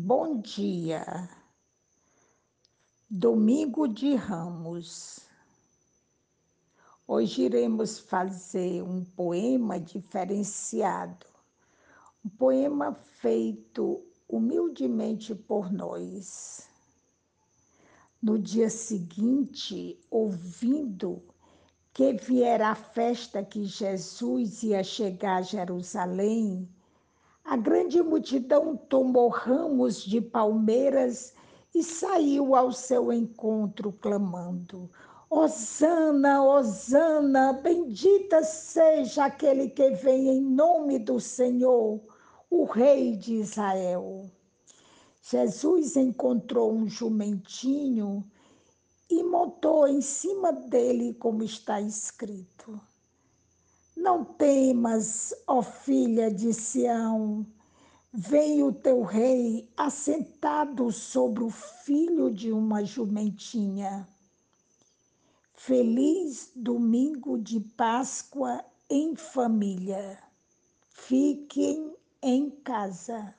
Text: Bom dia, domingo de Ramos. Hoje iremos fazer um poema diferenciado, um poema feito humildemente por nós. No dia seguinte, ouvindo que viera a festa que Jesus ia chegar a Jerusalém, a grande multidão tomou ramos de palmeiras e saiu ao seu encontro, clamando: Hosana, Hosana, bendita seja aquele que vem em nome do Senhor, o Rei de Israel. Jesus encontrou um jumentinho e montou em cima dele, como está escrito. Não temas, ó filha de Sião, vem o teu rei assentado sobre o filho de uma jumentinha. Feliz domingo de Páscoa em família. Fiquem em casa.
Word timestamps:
Bom 0.00 0.40
dia, 0.40 1.28
domingo 3.10 3.88
de 3.88 4.14
Ramos. 4.14 5.18
Hoje 7.04 7.42
iremos 7.42 7.98
fazer 7.98 8.80
um 8.80 9.04
poema 9.04 9.80
diferenciado, 9.80 11.26
um 12.24 12.28
poema 12.28 12.94
feito 12.94 14.00
humildemente 14.28 15.34
por 15.34 15.72
nós. 15.72 16.68
No 18.22 18.38
dia 18.38 18.70
seguinte, 18.70 19.98
ouvindo 20.08 21.20
que 21.92 22.12
viera 22.12 22.68
a 22.68 22.76
festa 22.76 23.44
que 23.44 23.64
Jesus 23.64 24.62
ia 24.62 24.84
chegar 24.84 25.38
a 25.38 25.42
Jerusalém, 25.42 26.68
a 27.48 27.56
grande 27.56 28.02
multidão 28.02 28.76
tomou 28.76 29.30
ramos 29.30 30.04
de 30.04 30.20
palmeiras 30.20 31.32
e 31.74 31.82
saiu 31.82 32.54
ao 32.54 32.70
seu 32.72 33.10
encontro, 33.10 33.90
clamando: 33.90 34.90
Hosana, 35.30 36.44
Hosana, 36.44 37.54
bendita 37.54 38.42
seja 38.42 39.24
aquele 39.24 39.70
que 39.70 39.92
vem 39.92 40.28
em 40.28 40.42
nome 40.42 40.98
do 40.98 41.18
Senhor, 41.18 42.02
o 42.50 42.64
Rei 42.64 43.16
de 43.16 43.36
Israel. 43.36 44.30
Jesus 45.22 45.96
encontrou 45.96 46.70
um 46.70 46.86
jumentinho 46.86 48.30
e 49.08 49.22
montou 49.22 49.88
em 49.88 50.02
cima 50.02 50.52
dele, 50.52 51.14
como 51.14 51.42
está 51.42 51.80
escrito. 51.80 52.78
Não 54.08 54.24
temas, 54.24 55.34
ó 55.46 55.60
filha 55.60 56.30
de 56.30 56.54
Sião, 56.54 57.46
vem 58.10 58.62
o 58.62 58.72
teu 58.72 59.02
rei 59.02 59.68
assentado 59.76 60.90
sobre 60.90 61.44
o 61.44 61.50
filho 61.50 62.30
de 62.30 62.50
uma 62.50 62.82
jumentinha. 62.82 64.08
Feliz 65.52 66.50
domingo 66.56 67.38
de 67.38 67.60
Páscoa 67.60 68.64
em 68.88 69.14
família. 69.14 70.18
Fiquem 70.88 71.94
em 72.22 72.48
casa. 72.48 73.34